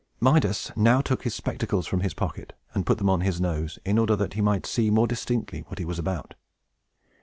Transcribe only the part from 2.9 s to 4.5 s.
them on his nose, in order that he